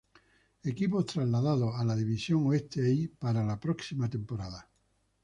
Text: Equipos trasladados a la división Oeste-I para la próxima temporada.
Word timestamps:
Equipos 0.63 1.05
trasladados 1.05 1.75
a 1.75 1.83
la 1.85 1.95
división 1.95 2.47
Oeste-I 2.47 3.07
para 3.09 3.45
la 3.45 3.59
próxima 3.59 4.09
temporada. 4.09 4.67